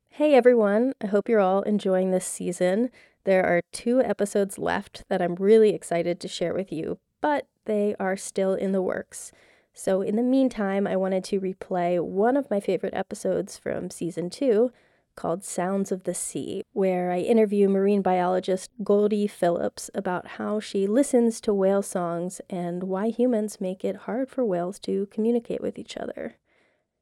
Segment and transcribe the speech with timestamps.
[0.09, 2.91] Hey everyone, I hope you're all enjoying this season.
[3.23, 7.95] There are two episodes left that I'm really excited to share with you, but they
[8.01, 9.31] are still in the works.
[9.75, 14.29] So, in the meantime, I wanted to replay one of my favorite episodes from season
[14.29, 14.71] two
[15.17, 20.87] called Sounds of the Sea, where I interview marine biologist Goldie Phillips about how she
[20.87, 25.79] listens to whale songs and why humans make it hard for whales to communicate with
[25.79, 26.37] each other.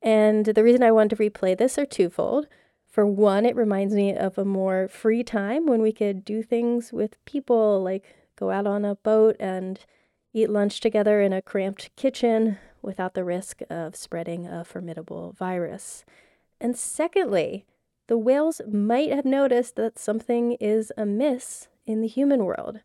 [0.03, 2.49] And the reason I wanted to replay this are twofold.
[2.89, 6.93] For one, it reminds me of a more free time when we could do things
[6.93, 9.79] with people, like go out on a boat and
[10.33, 16.05] eat lunch together in a cramped kitchen without the risk of spreading a formidable virus.
[16.61, 17.65] And secondly,
[18.07, 22.81] the whales might have noticed that something is amiss in the human world.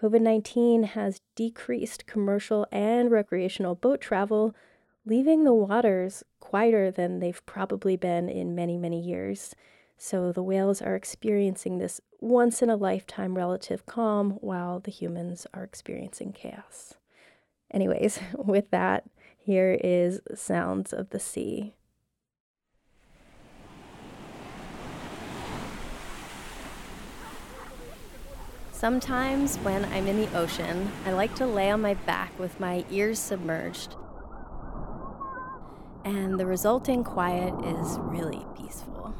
[0.00, 4.54] COVID 19 has decreased commercial and recreational boat travel,
[5.04, 9.54] leaving the waters quieter than they've probably been in many, many years.
[9.98, 15.46] So the whales are experiencing this once in a lifetime relative calm while the humans
[15.52, 16.94] are experiencing chaos.
[17.70, 19.04] Anyways, with that,
[19.50, 21.74] here is Sounds of the Sea.
[28.70, 32.84] Sometimes when I'm in the ocean, I like to lay on my back with my
[32.92, 33.96] ears submerged.
[36.04, 39.12] And the resulting quiet is really peaceful.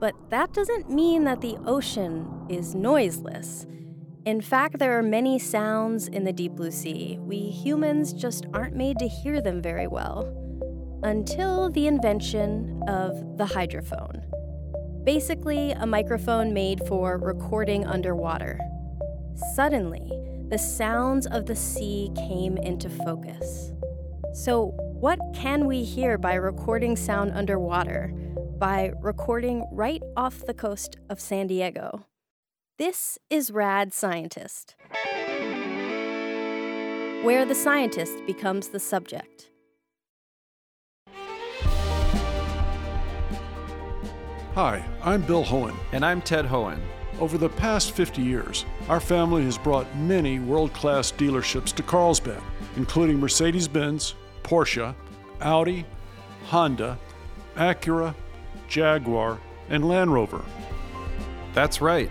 [0.00, 3.66] But that doesn't mean that the ocean is noiseless.
[4.26, 7.18] In fact, there are many sounds in the deep blue sea.
[7.20, 10.32] We humans just aren't made to hear them very well.
[11.02, 14.22] Until the invention of the hydrophone.
[15.04, 18.58] Basically, a microphone made for recording underwater.
[19.54, 20.10] Suddenly,
[20.48, 23.72] the sounds of the sea came into focus.
[24.32, 28.14] So, what can we hear by recording sound underwater?
[28.58, 32.06] by recording right off the coast of San Diego.
[32.76, 34.74] This is Rad Scientist,
[37.22, 39.48] where the scientist becomes the subject.
[44.54, 45.76] Hi, I'm Bill Hoehn.
[45.92, 46.80] And I'm Ted Hoehn.
[47.20, 52.42] Over the past 50 years, our family has brought many world class dealerships to Carlsbad,
[52.74, 54.96] including Mercedes Benz, Porsche,
[55.42, 55.86] Audi,
[56.46, 56.98] Honda,
[57.54, 58.16] Acura,
[58.66, 60.44] Jaguar, and Land Rover.
[61.52, 62.10] That's right.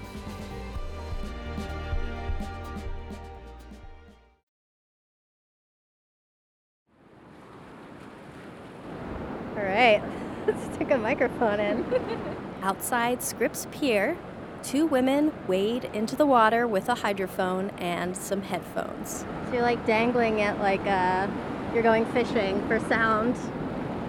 [9.81, 10.03] right,
[10.47, 11.85] let's stick a microphone in.
[12.61, 14.17] Outside Scripps Pier,
[14.63, 19.25] two women wade into the water with a hydrophone and some headphones.
[19.47, 21.27] So you're like dangling it like uh,
[21.73, 23.35] you're going fishing for sound.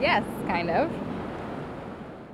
[0.00, 0.91] Yes, kind of.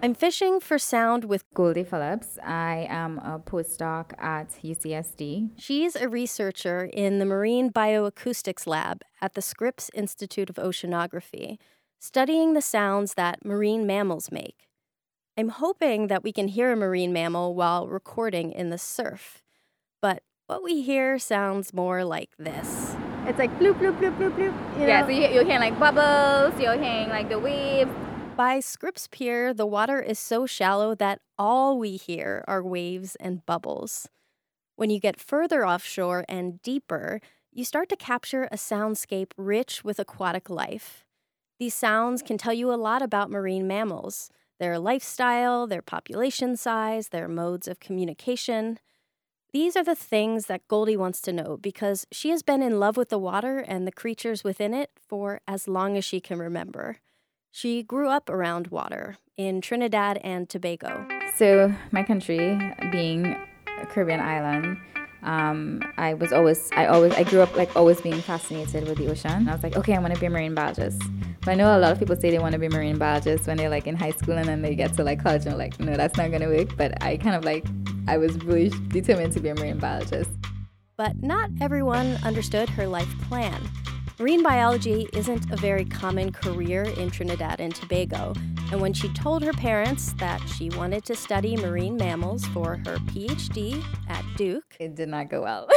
[0.01, 2.39] I'm fishing for sound with Goldie Phillips.
[2.45, 5.51] I am a postdoc at UCSD.
[5.57, 11.59] She's a researcher in the Marine Bioacoustics Lab at the Scripps Institute of Oceanography,
[11.99, 14.69] studying the sounds that marine mammals make.
[15.37, 19.43] I'm hoping that we can hear a marine mammal while recording in the surf.
[20.01, 22.95] But what we hear sounds more like this.
[23.27, 24.79] It's like bloop, bloop, bloop, bloop, bloop.
[24.79, 25.07] You yeah, know?
[25.07, 27.91] so you, you're hearing like bubbles, you're hearing like the waves.
[28.37, 33.45] By Scripps Pier, the water is so shallow that all we hear are waves and
[33.45, 34.09] bubbles.
[34.77, 37.21] When you get further offshore and deeper,
[37.53, 41.05] you start to capture a soundscape rich with aquatic life.
[41.59, 47.11] These sounds can tell you a lot about marine mammals their lifestyle, their population size,
[47.11, 48.81] their modes of communication.
[49.53, 52.97] These are the things that Goldie wants to know because she has been in love
[52.97, 56.97] with the water and the creatures within it for as long as she can remember.
[57.51, 61.07] She grew up around water in Trinidad and Tobago.
[61.37, 63.37] So, my country being
[63.81, 64.77] a Caribbean island,
[65.23, 69.11] um, I was always, I always, I grew up like always being fascinated with the
[69.11, 69.49] ocean.
[69.49, 71.03] I was like, okay, I want to be a marine biologist.
[71.41, 73.57] But I know a lot of people say they want to be marine biologists when
[73.57, 75.97] they're like in high school and then they get to like college and like, no,
[75.97, 76.77] that's not gonna work.
[76.77, 77.65] But I kind of like,
[78.07, 80.31] I was really determined to be a marine biologist.
[80.97, 83.61] But not everyone understood her life plan.
[84.19, 88.35] Marine biology isn't a very common career in Trinidad and Tobago,
[88.71, 92.97] and when she told her parents that she wanted to study marine mammals for her
[93.11, 95.69] PhD at Duke, it did not go well.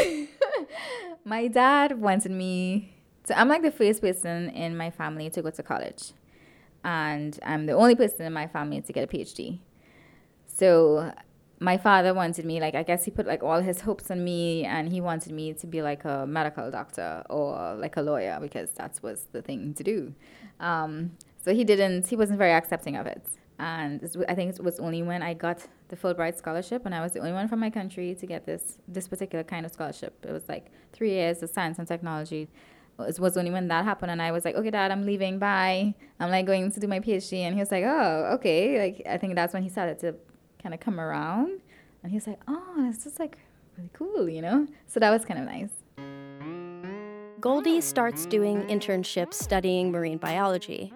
[1.25, 2.93] my dad wanted me
[3.25, 6.11] to, I'm like the first person in my family to go to college,
[6.83, 9.59] and I'm the only person in my family to get a PhD.
[10.47, 11.13] So
[11.61, 14.65] my father wanted me like I guess he put like all his hopes on me
[14.65, 18.71] and he wanted me to be like a medical doctor or like a lawyer because
[18.71, 20.13] that was the thing to do.
[20.59, 21.11] Um,
[21.43, 23.23] so he didn't he wasn't very accepting of it.
[23.59, 27.11] And I think it was only when I got the Fulbright scholarship and I was
[27.11, 30.13] the only one from my country to get this this particular kind of scholarship.
[30.27, 32.47] It was like three years of science and technology.
[32.99, 35.39] It was only when that happened and I was like, okay, dad, I'm leaving.
[35.39, 35.95] Bye.
[36.19, 37.39] I'm like going to do my PhD.
[37.39, 38.79] And he was like, oh, okay.
[38.79, 40.15] Like, I think that's when he started to
[40.61, 41.61] kind of come around.
[42.03, 43.37] And he's like, oh, this is like
[43.77, 44.67] really cool, you know?
[44.87, 45.69] So that was kind of nice.
[47.39, 50.93] Goldie starts doing internships studying marine biology.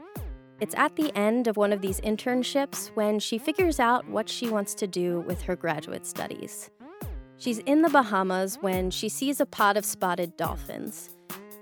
[0.62, 4.50] It's at the end of one of these internships when she figures out what she
[4.50, 6.72] wants to do with her graduate studies.
[7.38, 11.10] She's in the Bahamas when she sees a pod of spotted dolphins.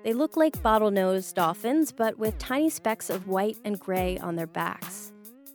[0.04, 4.48] They look like bottlenose dolphins, but with tiny specks of white and gray on their
[4.48, 5.12] backs.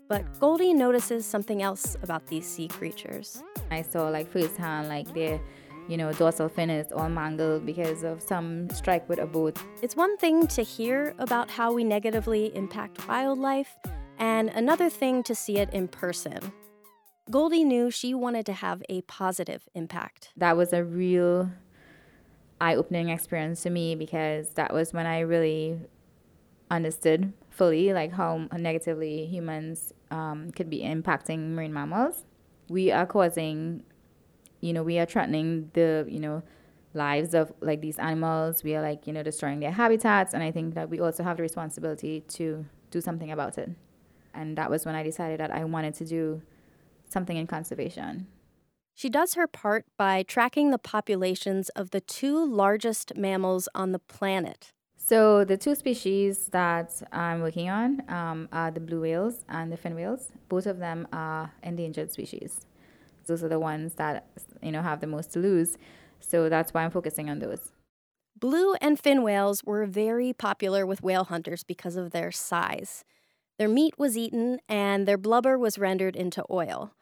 [0.09, 3.43] But Goldie notices something else about these sea creatures.
[3.71, 5.39] I saw like firsthand like their,
[5.89, 9.59] you know, dorsal fin is all mangled because of some strike with a boat.
[9.83, 13.75] It's one thing to hear about how we negatively impact wildlife,
[14.19, 16.53] and another thing to see it in person.
[17.31, 20.31] Goldie knew she wanted to have a positive impact.
[20.37, 21.51] That was a real
[22.61, 25.79] eye opening experience to me because that was when I really
[26.71, 32.25] understood fully like how negatively humans um, could be impacting marine mammals.
[32.69, 33.83] We are causing,
[34.61, 36.43] you know, we are threatening the, you know,
[36.95, 38.63] lives of like these animals.
[38.63, 40.35] We are like, you know, destroying their habitats.
[40.35, 43.71] And I think that we also have the responsibility to do something about it.
[44.35, 46.43] And that was when I decided that I wanted to do
[47.09, 48.27] something in conservation.
[48.95, 54.01] She does her part by tracking the populations of the two largest mammals on the
[54.01, 54.73] planet
[55.09, 59.79] so the two species that I'm working on um, are the blue whales and the
[59.79, 60.33] fin whales.
[60.51, 62.67] Both of them are endangered species.
[63.29, 64.27] Those are the ones that
[64.61, 65.77] you know have the most to lose.
[66.21, 67.73] So that's why I'm focusing on those.
[68.39, 73.05] Blue and fin whales were very popular with whale hunters because of their size.
[73.59, 76.93] Their meat was eaten and their blubber was rendered into oil.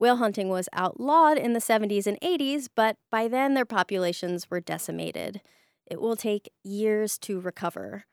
[0.00, 4.60] Whale hunting was outlawed in the 70s and 80s, but by then their populations were
[4.60, 5.40] decimated.
[5.86, 8.06] It will take years to recover.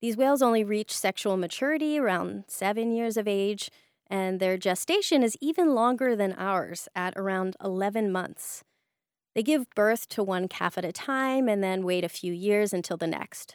[0.00, 3.70] These whales only reach sexual maturity around seven years of age,
[4.10, 8.64] and their gestation is even longer than ours at around 11 months.
[9.34, 12.72] They give birth to one calf at a time and then wait a few years
[12.72, 13.54] until the next.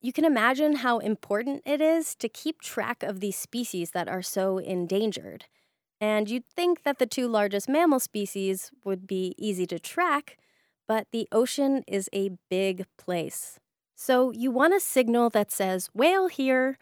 [0.00, 4.22] You can imagine how important it is to keep track of these species that are
[4.22, 5.44] so endangered.
[6.00, 10.36] And you'd think that the two largest mammal species would be easy to track,
[10.88, 13.60] but the ocean is a big place.
[13.94, 16.76] So you want a signal that says whale here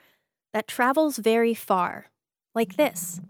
[0.55, 2.07] that travels very far,
[2.55, 3.21] like this.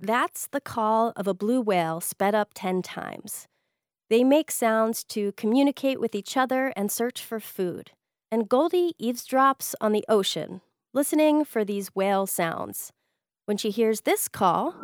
[0.00, 3.46] That's the call of a blue whale sped up 10 times.
[4.08, 7.90] They make sounds to communicate with each other and search for food.
[8.32, 10.62] And Goldie eavesdrops on the ocean,
[10.94, 12.90] listening for these whale sounds.
[13.44, 14.74] When she hears this call,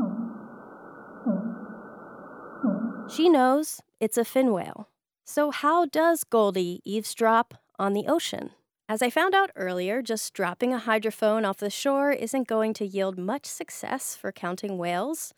[3.09, 4.89] she knows it's a fin whale.
[5.25, 8.51] So, how does Goldie eavesdrop on the ocean?
[8.89, 12.87] As I found out earlier, just dropping a hydrophone off the shore isn't going to
[12.87, 15.33] yield much success for counting whales.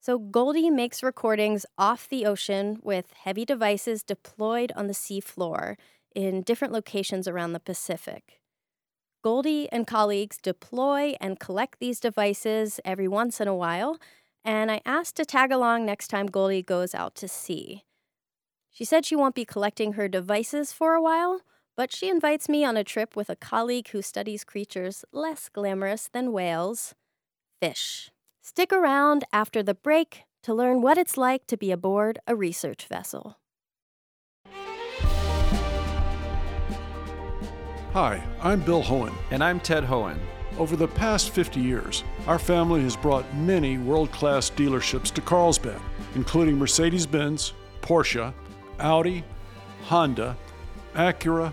[0.00, 5.76] So, Goldie makes recordings off the ocean with heavy devices deployed on the seafloor
[6.14, 8.40] in different locations around the Pacific.
[9.22, 13.98] Goldie and colleagues deploy and collect these devices every once in a while
[14.44, 17.84] and I asked to tag along next time Goldie goes out to sea.
[18.70, 21.42] She said she won't be collecting her devices for a while,
[21.76, 26.08] but she invites me on a trip with a colleague who studies creatures less glamorous
[26.12, 26.94] than whales
[27.60, 28.10] fish.
[28.42, 32.86] Stick around after the break to learn what it's like to be aboard a research
[32.88, 33.36] vessel.
[37.92, 39.14] Hi, I'm Bill Hoehn.
[39.30, 40.18] And I'm Ted Hoehn.
[40.58, 45.80] Over the past 50 years, our family has brought many world class dealerships to Carlsbad,
[46.14, 48.34] including Mercedes Benz, Porsche,
[48.80, 49.22] Audi,
[49.82, 50.36] Honda,
[50.94, 51.52] Acura,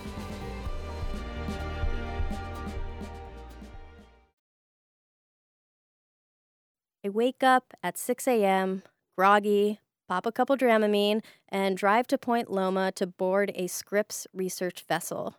[7.03, 8.83] I wake up at 6 a.m.,
[9.17, 14.85] groggy, pop a couple Dramamine, and drive to Point Loma to board a Scripps research
[14.87, 15.35] vessel.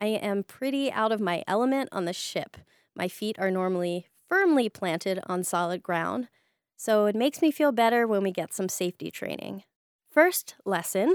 [0.00, 2.56] I am pretty out of my element on the ship.
[2.94, 6.28] My feet are normally firmly planted on solid ground,
[6.76, 9.64] so it makes me feel better when we get some safety training.
[10.10, 11.14] First lesson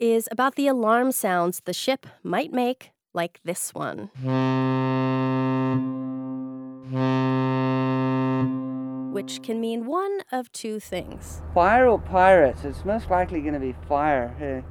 [0.00, 4.10] is about the alarm sounds the ship might make, like this one.
[9.20, 11.42] Which can mean one of two things.
[11.52, 12.64] Fire or pirates?
[12.64, 14.64] It's most likely going to be fire here.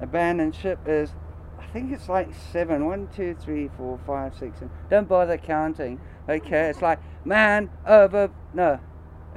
[0.00, 1.14] Abandoned ship is,
[1.56, 2.86] I think it's like seven.
[2.86, 4.58] One, two, three, four, five, six.
[4.58, 4.72] Seven.
[4.90, 6.00] Don't bother counting.
[6.28, 8.32] Okay, it's like man over.
[8.54, 8.80] No,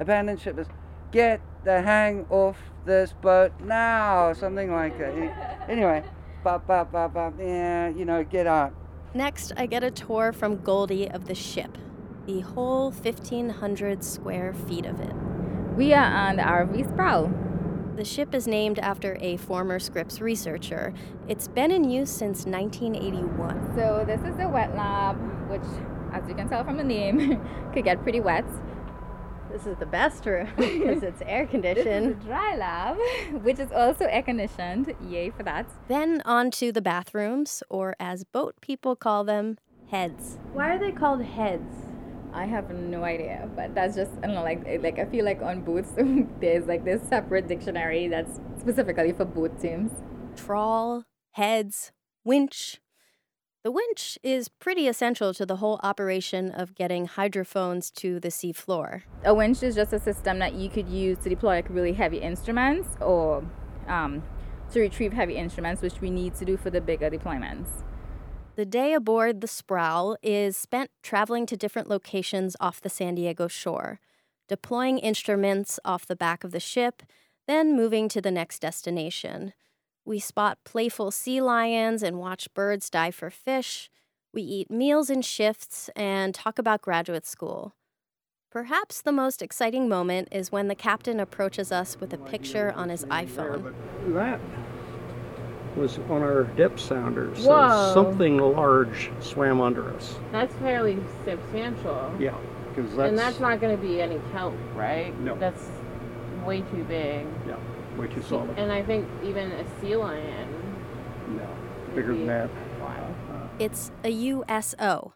[0.00, 0.66] abandoned ship is
[1.12, 4.32] get the hang off this boat now.
[4.32, 5.68] Something like that.
[5.68, 6.02] Anyway,
[6.42, 7.34] bop, bop, bop, bop.
[7.38, 8.74] Yeah, you know, get up.
[9.14, 11.78] Next, I get a tour from Goldie of the ship,
[12.26, 15.12] the whole 1,500 square feet of it.
[15.76, 17.32] We are on the RV Sproul.
[17.96, 20.92] The ship is named after a former Scripps researcher.
[21.28, 23.74] It's been in use since 1981.
[23.76, 25.16] So this is the wet lab,
[25.48, 25.62] which,
[26.12, 27.40] as you can tell from the name,
[27.72, 28.44] could get pretty wet.
[29.52, 32.20] This is the best room because it's air This is conditioned.
[32.20, 32.96] the dry lab,
[33.44, 34.92] which is also air conditioned.
[35.08, 35.66] Yay for that.
[35.86, 39.58] Then on to the bathrooms, or as boat people call them,
[39.90, 40.38] heads.
[40.52, 41.72] Why are they called heads?
[42.34, 44.42] I have no idea, but that's just I don't know.
[44.42, 45.92] Like like I feel like on boats
[46.40, 49.92] there's like this separate dictionary that's specifically for boat teams.
[50.34, 51.92] Trawl, heads,
[52.24, 52.80] winch.
[53.62, 59.02] The winch is pretty essential to the whole operation of getting hydrophones to the seafloor.
[59.24, 62.18] A winch is just a system that you could use to deploy like really heavy
[62.18, 63.42] instruments or
[63.86, 64.22] um,
[64.72, 67.83] to retrieve heavy instruments, which we need to do for the bigger deployments.
[68.56, 73.48] The day aboard the Sproul is spent traveling to different locations off the San Diego
[73.48, 73.98] shore,
[74.48, 77.02] deploying instruments off the back of the ship,
[77.48, 79.54] then moving to the next destination.
[80.04, 83.90] We spot playful sea lions and watch birds dive for fish.
[84.32, 87.74] We eat meals in shifts and talk about graduate school.
[88.52, 92.88] Perhaps the most exciting moment is when the captain approaches us with a picture on
[92.88, 93.74] his iPhone.
[94.14, 94.40] That
[95.76, 97.34] was on our depth sounder.
[97.34, 97.94] So Whoa.
[97.94, 100.16] something large swam under us.
[100.32, 102.12] That's fairly substantial.
[102.18, 102.36] Yeah,
[102.68, 105.18] because that's, and that's not going to be any kelp, right?
[105.20, 105.36] No.
[105.36, 105.68] That's
[106.44, 107.26] way too big.
[107.46, 107.56] yeah,
[107.96, 108.56] way too solid.
[108.58, 110.48] And I think even a sea lion.
[111.28, 111.48] no,
[111.94, 112.50] bigger than that.
[112.80, 113.14] Wow.
[113.58, 115.14] It's a USO,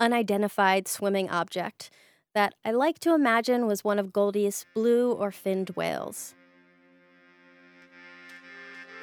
[0.00, 1.90] unidentified swimming object,
[2.34, 6.34] that I like to imagine was one of Goldie's blue or finned whales.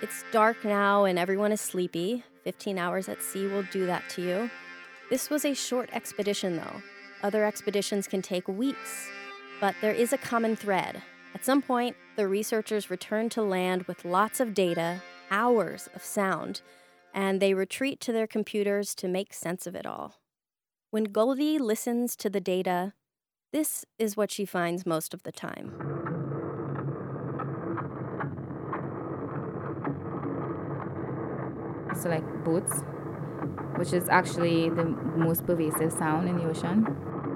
[0.01, 2.23] It's dark now and everyone is sleepy.
[2.43, 4.51] 15 hours at sea will do that to you.
[5.09, 6.81] This was a short expedition, though.
[7.23, 9.07] Other expeditions can take weeks.
[9.61, 11.01] But there is a common thread.
[11.33, 16.61] At some point, the researchers return to land with lots of data, hours of sound,
[17.13, 20.15] and they retreat to their computers to make sense of it all.
[20.91, 22.93] When Goldie listens to the data,
[23.53, 25.94] this is what she finds most of the time.
[31.95, 32.83] So like boats,
[33.77, 36.85] which is actually the most pervasive sound in the ocean.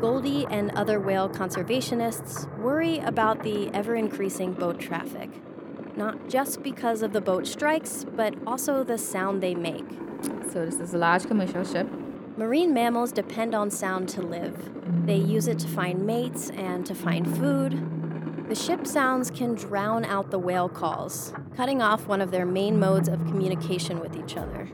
[0.02, 5.30] Goldie and other whale conservationists worry about the ever increasing boat traffic,
[5.98, 9.86] not just because of the boat strikes, but also the sound they make.
[10.52, 11.88] So this is a large commercial ship.
[12.38, 14.72] Marine mammals depend on sound to live.
[15.06, 18.48] They use it to find mates and to find food.
[18.48, 22.80] The ship sounds can drown out the whale calls, cutting off one of their main
[22.80, 24.70] modes of communication with each other.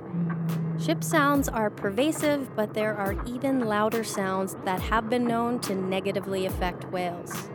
[0.80, 5.74] Ship sounds are pervasive, but there are even louder sounds that have been known to
[5.74, 7.50] negatively affect whales.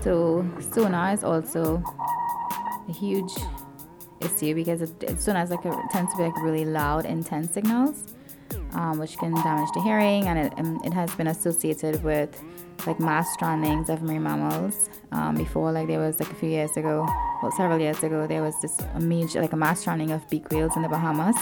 [0.00, 1.82] So sonar is also
[2.88, 3.32] a huge
[4.20, 8.14] issue because it, sonar is like a, tends to be like really loud, intense signals,
[8.72, 10.52] um, which can damage the hearing, and it,
[10.86, 12.42] it has been associated with
[12.86, 14.88] like mass strandings of marine mammals.
[15.10, 17.06] Um, before, like there was like a few years ago,
[17.42, 20.76] well, several years ago, there was this major like a mass stranding of beak whales
[20.76, 21.36] in the Bahamas,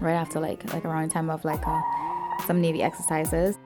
[0.00, 1.80] right after like like around the time of like uh,
[2.46, 3.58] some navy exercises.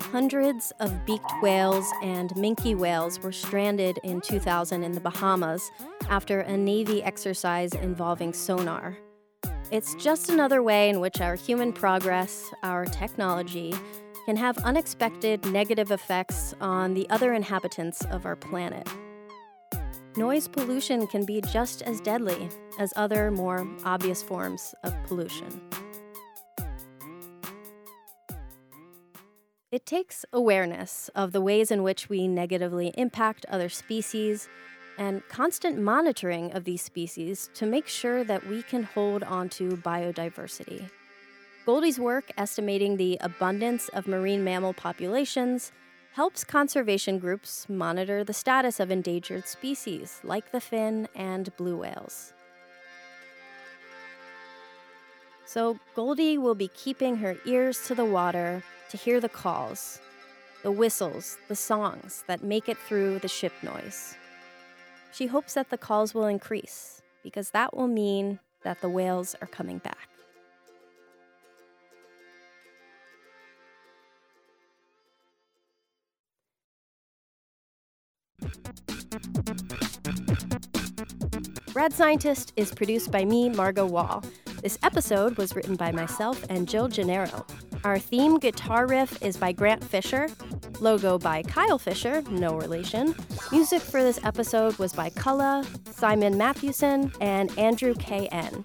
[0.00, 5.70] Hundreds of beaked whales and minke whales were stranded in 2000 in the Bahamas
[6.08, 8.96] after a Navy exercise involving sonar.
[9.70, 13.74] It's just another way in which our human progress, our technology,
[14.24, 18.88] can have unexpected negative effects on the other inhabitants of our planet.
[20.16, 22.48] Noise pollution can be just as deadly
[22.78, 25.60] as other more obvious forms of pollution.
[29.70, 34.48] It takes awareness of the ways in which we negatively impact other species
[34.98, 40.90] and constant monitoring of these species to make sure that we can hold onto biodiversity.
[41.64, 45.70] Goldie's work estimating the abundance of marine mammal populations
[46.12, 52.32] helps conservation groups monitor the status of endangered species like the fin and blue whales.
[55.46, 60.00] So, Goldie will be keeping her ears to the water to hear the calls,
[60.62, 64.16] the whistles, the songs that make it through the ship noise.
[65.12, 69.46] She hopes that the calls will increase because that will mean that the whales are
[69.46, 70.08] coming back.
[81.74, 84.24] Rad Scientist is produced by me, Margot Wohl.
[84.62, 87.46] This episode was written by myself and Jill Gennaro.
[87.84, 90.28] Our theme guitar riff is by Grant Fisher,
[90.80, 93.14] logo by Kyle Fisher, no relation.
[93.52, 98.64] Music for this episode was by Culla, Simon Mathewson, and Andrew K.N.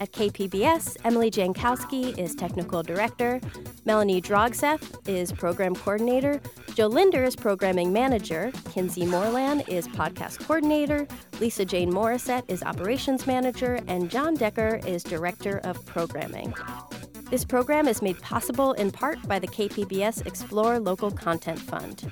[0.00, 3.40] At KPBS, Emily Jankowski is technical director,
[3.84, 6.40] Melanie Drogseth is program coordinator,
[6.74, 11.06] Joe Linder is programming manager, Kinsey Moreland is podcast coordinator,
[11.38, 16.54] Lisa Jane Morissette is operations manager, and John Decker is director of programming.
[17.30, 22.10] This program is made possible in part by the KPBS Explore Local Content Fund.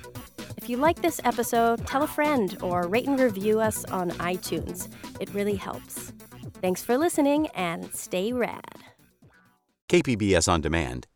[0.55, 4.87] If you like this episode, tell a friend or rate and review us on iTunes.
[5.19, 6.13] It really helps.
[6.61, 8.79] Thanks for listening and stay rad.
[9.89, 11.05] KPBS On Demand